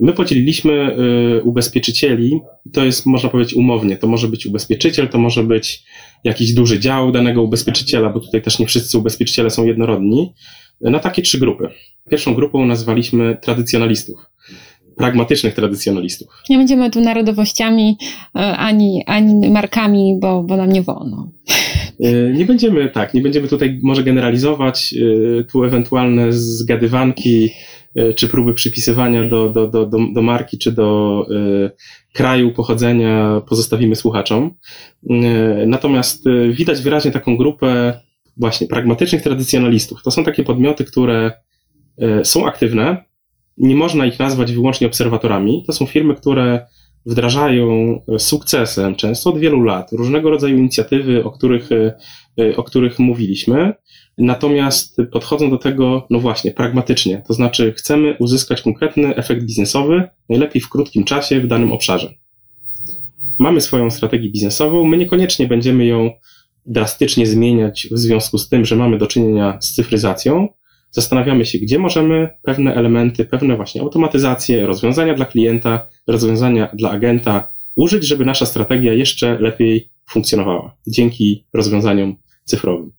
[0.00, 2.40] My podzieliliśmy e, ubezpieczycieli,
[2.72, 3.96] to jest, można powiedzieć, umownie.
[3.96, 5.84] To może być ubezpieczyciel, to może być
[6.24, 10.32] jakiś duży dział danego ubezpieczyciela, bo tutaj też nie wszyscy ubezpieczyciele są jednorodni,
[10.80, 11.68] na takie trzy grupy.
[12.10, 14.20] Pierwszą grupą nazwaliśmy tradycjonalistów
[14.96, 16.28] pragmatycznych tradycjonalistów.
[16.50, 17.96] Nie będziemy tu narodowościami
[18.34, 21.30] e, ani, ani markami, bo, bo nam nie wolno.
[22.00, 24.94] E, nie będziemy, tak, nie będziemy tutaj może generalizować,
[25.40, 27.50] e, tu ewentualne zgadywanki
[28.16, 31.26] czy próby przypisywania do, do, do, do, do marki, czy do
[32.12, 34.54] kraju pochodzenia pozostawimy słuchaczom.
[35.66, 38.00] Natomiast widać wyraźnie taką grupę
[38.36, 40.02] właśnie pragmatycznych tradycjonalistów.
[40.02, 41.32] To są takie podmioty, które
[42.22, 43.04] są aktywne,
[43.58, 45.64] nie można ich nazwać wyłącznie obserwatorami.
[45.66, 46.66] To są firmy, które
[47.06, 51.68] wdrażają sukcesem, często od wielu lat, różnego rodzaju inicjatywy, o których,
[52.56, 53.74] o których mówiliśmy.
[54.18, 57.22] Natomiast podchodzą do tego, no właśnie, pragmatycznie.
[57.28, 62.14] To znaczy, chcemy uzyskać konkretny efekt biznesowy, najlepiej w krótkim czasie w danym obszarze.
[63.38, 66.10] Mamy swoją strategię biznesową, my niekoniecznie będziemy ją
[66.66, 70.48] drastycznie zmieniać w związku z tym, że mamy do czynienia z cyfryzacją,
[70.90, 77.52] zastanawiamy się, gdzie możemy pewne elementy, pewne właśnie automatyzacje, rozwiązania dla klienta, rozwiązania dla agenta
[77.76, 82.92] użyć, żeby nasza strategia jeszcze lepiej funkcjonowała dzięki rozwiązaniom cyfrowym.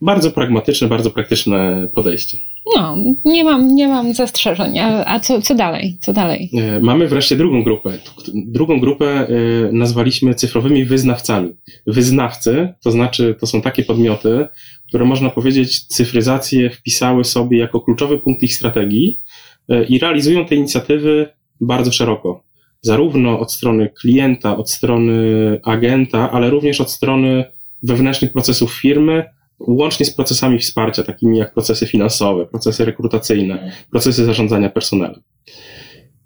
[0.00, 2.38] Bardzo pragmatyczne, bardzo praktyczne podejście.
[2.76, 4.78] No, nie mam, nie mam zastrzeżeń.
[4.78, 5.96] A, co, co dalej?
[6.00, 6.50] Co dalej?
[6.54, 7.98] E, mamy wreszcie drugą grupę.
[8.34, 9.28] Drugą grupę e,
[9.72, 11.50] nazwaliśmy cyfrowymi wyznawcami.
[11.86, 14.46] Wyznawcy, to znaczy, to są takie podmioty,
[14.88, 19.20] które można powiedzieć cyfryzację wpisały sobie jako kluczowy punkt ich strategii
[19.68, 21.26] e, i realizują te inicjatywy
[21.60, 22.42] bardzo szeroko.
[22.80, 25.20] Zarówno od strony klienta, od strony
[25.64, 27.44] agenta, ale również od strony
[27.82, 29.24] wewnętrznych procesów firmy,
[29.60, 35.22] łącznie z procesami wsparcia, takimi jak procesy finansowe, procesy rekrutacyjne, procesy zarządzania personelem.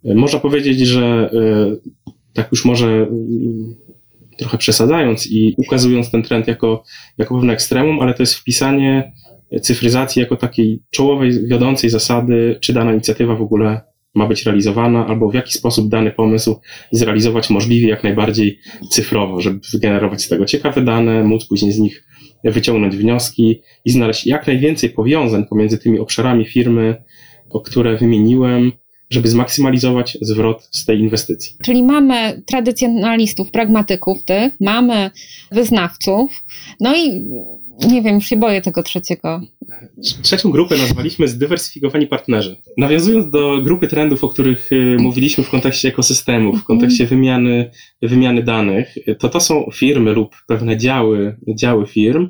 [0.05, 1.77] E, można powiedzieć, że e,
[2.33, 3.75] tak już może mm,
[4.39, 6.83] trochę przesadzając i ukazując ten trend jako,
[7.19, 9.13] jako pewne ekstremum, ale to jest wpisanie
[9.63, 15.31] cyfryzacji jako takiej czołowej, wiodącej zasady, czy dana inicjatywa w ogóle ma być realizowana, albo
[15.31, 16.61] w jaki sposób dany pomysł
[16.93, 18.59] zrealizować możliwie jak najbardziej
[18.91, 22.05] cyfrowo, żeby wygenerować z tego ciekawe dane, móc później z nich
[22.45, 27.03] wyciągnąć wnioski i znaleźć jak najwięcej powiązań pomiędzy tymi obszarami firmy,
[27.51, 28.73] o które wymieniłem,
[29.11, 31.57] żeby zmaksymalizować zwrot z tej inwestycji.
[31.63, 35.11] Czyli mamy tradycjonalistów, pragmatyków tych, mamy
[35.53, 36.45] wyznawców,
[36.81, 37.25] no i
[37.89, 39.41] nie wiem, już się boję tego trzeciego.
[40.23, 42.57] Trzecią grupę nazwaliśmy zdywersyfikowani partnerzy.
[42.77, 47.71] Nawiązując do grupy trendów, o których y, mówiliśmy w kontekście ekosystemów, w kontekście wymiany,
[48.03, 52.29] wymiany danych, to to są firmy lub pewne działy, działy firm,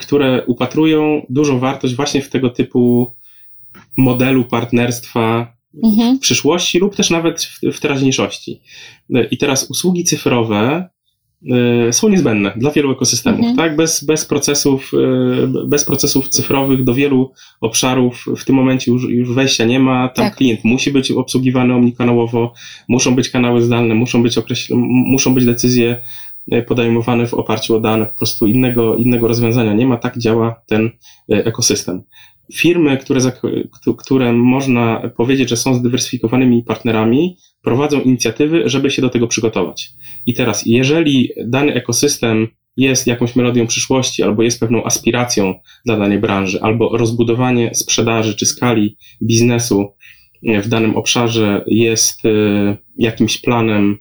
[0.00, 3.14] które upatrują dużą wartość właśnie w tego typu
[3.96, 6.16] modelu partnerstwa mhm.
[6.16, 8.60] w przyszłości lub też nawet w, w teraźniejszości.
[9.30, 10.88] I teraz usługi cyfrowe
[11.90, 13.56] są niezbędne dla wielu ekosystemów, mhm.
[13.56, 13.76] tak?
[13.76, 17.30] Bez, bez, procesów, y, bez procesów cyfrowych do wielu
[17.60, 20.08] obszarów w tym momencie już, już wejścia nie ma.
[20.08, 20.36] Tam tak.
[20.36, 22.52] klient musi być obsługiwany omnikanałowo,
[22.88, 26.04] muszą być kanały zdalne, muszą być, określ- muszą być decyzje
[26.52, 30.60] y, podejmowane w oparciu o dane, po prostu innego, innego rozwiązania nie ma, tak działa
[30.66, 30.90] ten
[31.28, 32.02] ekosystem
[32.52, 33.20] firmy, które,
[33.98, 39.90] które można powiedzieć, że są zdywersyfikowanymi partnerami, prowadzą inicjatywy, żeby się do tego przygotować.
[40.26, 45.54] I teraz, jeżeli dany ekosystem jest jakąś melodią przyszłości, albo jest pewną aspiracją
[45.86, 49.92] dla danej branży, albo rozbudowanie sprzedaży czy skali biznesu
[50.62, 52.28] w danym obszarze jest e,
[52.98, 53.98] jakimś planem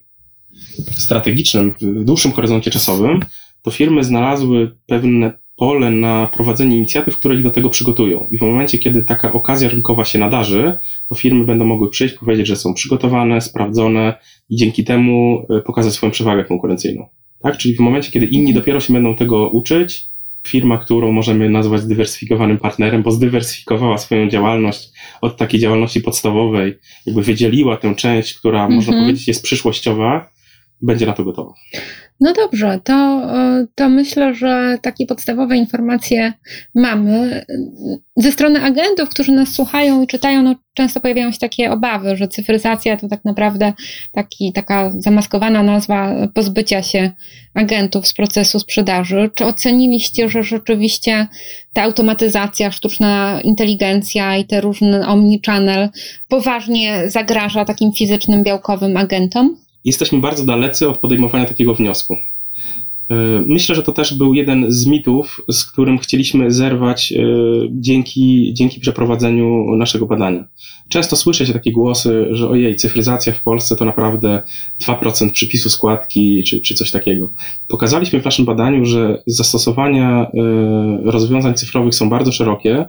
[0.92, 3.20] strategicznym w dłuższym horyzoncie czasowym,
[3.62, 8.28] to firmy znalazły pewne pole na prowadzenie inicjatyw, które ich do tego przygotują.
[8.32, 12.48] I w momencie, kiedy taka okazja rynkowa się nadarzy, to firmy będą mogły przyjść, powiedzieć,
[12.48, 14.14] że są przygotowane, sprawdzone
[14.50, 17.08] i dzięki temu e, pokazać swoją przewagę konkurencyjną.
[17.42, 17.58] Tak?
[17.58, 20.14] Czyli w momencie, kiedy inni dopiero się będą tego uczyć,
[20.48, 24.90] firma, którą możemy nazwać zdywersyfikowanym partnerem, bo zdywersyfikowała swoją działalność
[25.22, 28.76] od takiej działalności podstawowej, jakby wydzieliła tę część, która mm -hmm.
[28.76, 29.06] można mhm.
[29.06, 30.30] powiedzieć jest przyszłościowa,
[30.82, 31.54] będzie na to gotowa.
[32.20, 36.34] No dobrze, to, e, to myślę, że takie podstawowe informacje
[36.76, 37.46] mamy.
[38.16, 42.28] Ze strony agentów, którzy nas słuchają i czytają, no często pojawiają się takie obawy, że
[42.28, 43.74] cyfryzacja to tak naprawdę
[44.12, 47.12] taki, taka zamaskowana nazwa pozbycia się
[47.54, 49.32] agentów z procesu sprzedaży.
[49.36, 51.28] Czy oceniliście, że rzeczywiście
[51.74, 55.90] ta automatyzacja, sztuczna inteligencja i te różne omnichannel
[56.28, 59.63] poważnie zagraża takim fizycznym, białkowym agentom?
[59.86, 62.18] Jesteśmy bardzo dalecy od podejmowania takiego wniosku.
[63.10, 67.26] E, myślę, że to też był jeden z mitów, z którym chcieliśmy zerwać e,
[67.72, 70.48] dzięki, dzięki przeprowadzeniu naszego badania.
[70.90, 74.42] Często słyszę się takie głosy, że ojej, cyfryzacja w Polsce to naprawdę
[74.82, 77.34] 2% przypisu składki czy, czy coś takiego.
[77.68, 80.32] Pokazaliśmy w naszym badaniu, że zastosowania e,
[81.04, 82.86] rozwiązań cyfrowych są bardzo szerokie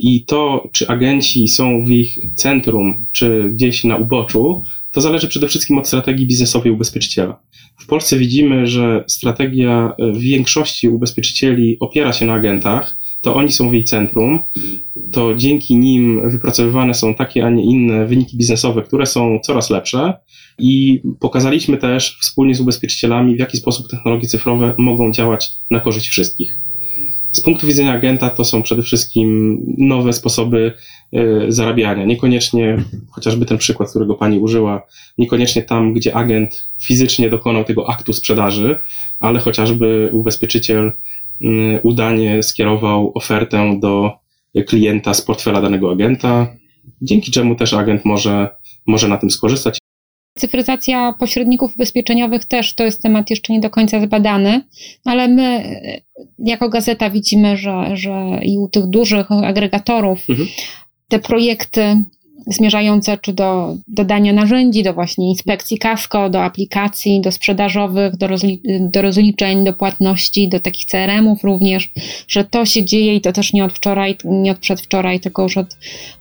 [0.00, 4.62] i to, czy agenci są w ich centrum, czy gdzieś na uboczu,
[4.92, 7.40] to zależy przede wszystkim od strategii biznesowej ubezpieczyciela.
[7.80, 13.70] W Polsce widzimy, że strategia w większości ubezpieczycieli opiera się na agentach, to oni są
[13.70, 14.40] w jej centrum.
[15.12, 20.14] to dzięki nim wypracowywane są takie, a nie inne wyniki biznesowe, które są coraz lepsze
[20.58, 26.08] i pokazaliśmy też wspólnie z ubezpieczycielami, w jaki sposób technologie cyfrowe mogą działać na korzyść
[26.08, 26.67] wszystkich.
[27.32, 30.72] Z punktu widzenia agenta to są przede wszystkim nowe sposoby
[31.12, 32.04] e, zarabiania.
[32.04, 32.76] Niekoniecznie,
[33.10, 34.82] chociażby ten przykład, którego pani użyła,
[35.18, 38.78] niekoniecznie tam, gdzie agent fizycznie dokonał tego aktu sprzedaży,
[39.20, 40.92] ale chociażby ubezpieczyciel
[41.40, 44.12] mm, udanie skierował ofertę do
[44.66, 46.46] klienta z portfela danego agenta,
[47.02, 48.48] dzięki czemu też agent może,
[48.86, 49.78] może na tym skorzystać.
[50.38, 54.60] Cyfryzacja pośredników ubezpieczeniowych też to jest temat jeszcze nie do końca zbadany,
[55.04, 55.64] ale my
[56.38, 60.48] jako gazeta widzimy, że, że i u tych dużych agregatorów mhm.
[61.08, 62.04] te projekty
[62.48, 68.62] zmierzające czy do dodania narzędzi, do właśnie inspekcji kasko, do aplikacji, do sprzedażowych, do, rozli
[68.80, 71.90] do rozliczeń, do płatności, do takich CRM-ów również,
[72.28, 75.56] że to się dzieje i to też nie od wczoraj, nie od przedwczoraj, tylko już
[75.56, 75.76] od,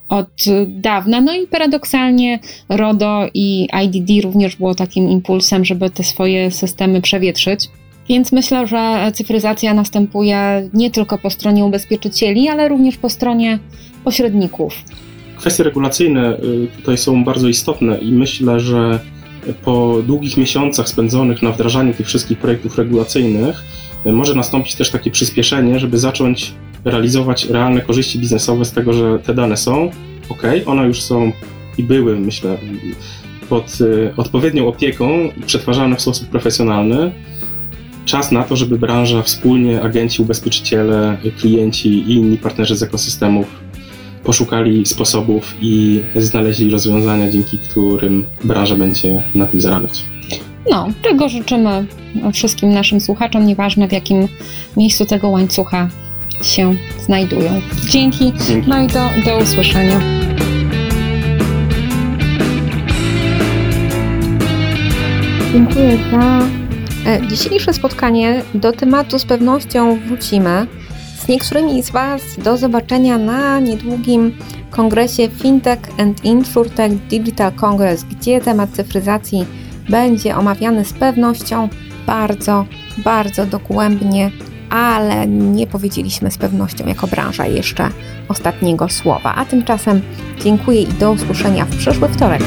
[0.09, 0.29] od
[0.67, 1.21] dawna.
[1.21, 7.69] No i paradoksalnie RODO i IDD również było takim impulsem, żeby te swoje systemy przewietrzyć.
[8.09, 13.59] Więc myślę, że cyfryzacja następuje nie tylko po stronie ubezpieczycieli, ale również po stronie
[14.03, 14.83] pośredników.
[15.39, 18.99] Kwestie regulacyjne y, tutaj są bardzo istotne i myślę, że
[19.63, 23.63] po długich miesiącach spędzonych na wdrażaniu tych wszystkich projektów regulacyjnych
[24.05, 26.53] y, może nastąpić też takie przyspieszenie, żeby zacząć
[26.85, 29.91] realizować realne korzyści biznesowe z tego, że te dane są.
[30.29, 31.31] Ok, one już są
[31.77, 32.57] i były, myślę,
[33.49, 37.11] pod y, odpowiednią opieką i przetwarzane w sposób profesjonalny.
[38.05, 43.66] Czas na to, żeby branża wspólnie, agenci, ubezpieczyciele, klienci i inni partnerzy z ekosystemów
[44.27, 50.05] poszukali sposobów i znaleźli rozwiązania, dzięki którym branża będzie na tym zarabiać.
[50.71, 51.85] No, czego życzymy
[52.33, 54.27] wszystkim naszym słuchaczom, nieważne w jakim
[54.77, 55.89] miejscu tego łańcucha
[56.43, 56.75] się
[57.05, 57.61] znajdują.
[57.89, 58.69] Dzięki, Dzięki.
[58.69, 59.99] no i do, do usłyszenia.
[65.53, 66.41] Dziękuję za
[67.11, 68.43] e, dzisiejsze spotkanie.
[68.53, 70.67] Do tematu z pewnością wrócimy.
[71.29, 74.37] Niektórymi z Was do zobaczenia na niedługim
[74.69, 79.45] kongresie Fintech and Insurtech Digital Congress, gdzie temat cyfryzacji
[79.89, 81.69] będzie omawiany z pewnością
[82.05, 82.65] bardzo,
[82.97, 84.31] bardzo dogłębnie,
[84.69, 87.89] ale nie powiedzieliśmy z pewnością jako branża jeszcze
[88.27, 89.35] ostatniego słowa.
[89.35, 90.01] A tymczasem
[90.43, 92.41] dziękuję i do usłyszenia w przyszły wtorek.